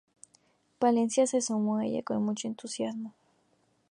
Palencia 0.79 1.27
se 1.27 1.41
sumó 1.41 1.77
a 1.77 1.85
ella 1.85 2.01
con 2.01 2.23
mucho 2.25 2.47
entusiasmo. 2.47 3.13